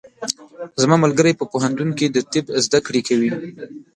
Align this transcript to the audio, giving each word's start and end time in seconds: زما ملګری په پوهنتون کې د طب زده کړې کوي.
زما 0.81 0.95
ملګری 1.03 1.37
په 1.39 1.45
پوهنتون 1.51 1.89
کې 1.97 2.05
د 2.09 2.17
طب 2.31 2.45
زده 2.65 2.79
کړې 2.87 3.01
کوي. 3.07 3.29